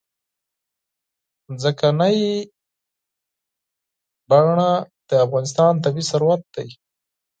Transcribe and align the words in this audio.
ځمکنی 1.61 2.17
شکل 4.31 4.59
د 5.09 5.11
افغانستان 5.25 5.73
طبعي 5.83 6.03
ثروت 6.11 6.41
دی. 6.55 6.67